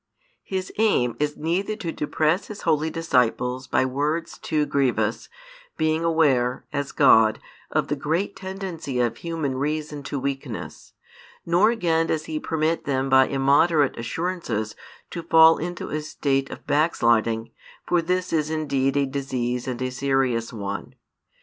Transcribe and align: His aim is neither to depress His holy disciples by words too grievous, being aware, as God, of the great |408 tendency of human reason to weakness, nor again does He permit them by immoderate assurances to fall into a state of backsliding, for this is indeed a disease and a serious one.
His 0.41 0.73
aim 0.79 1.15
is 1.19 1.37
neither 1.37 1.75
to 1.75 1.91
depress 1.91 2.47
His 2.47 2.63
holy 2.63 2.89
disciples 2.89 3.67
by 3.67 3.85
words 3.85 4.39
too 4.39 4.65
grievous, 4.65 5.29
being 5.77 6.03
aware, 6.03 6.65
as 6.73 6.91
God, 6.91 7.37
of 7.69 7.87
the 7.87 7.95
great 7.95 8.35
|408 8.35 8.35
tendency 8.41 8.99
of 8.99 9.17
human 9.17 9.57
reason 9.57 10.01
to 10.05 10.17
weakness, 10.19 10.93
nor 11.45 11.69
again 11.69 12.07
does 12.07 12.25
He 12.25 12.39
permit 12.39 12.85
them 12.85 13.09
by 13.09 13.27
immoderate 13.27 13.95
assurances 13.95 14.75
to 15.11 15.21
fall 15.21 15.59
into 15.59 15.89
a 15.91 16.01
state 16.01 16.49
of 16.49 16.65
backsliding, 16.65 17.51
for 17.85 18.01
this 18.01 18.33
is 18.33 18.49
indeed 18.49 18.97
a 18.97 19.05
disease 19.05 19.67
and 19.67 19.79
a 19.83 19.91
serious 19.91 20.51
one. 20.51 20.95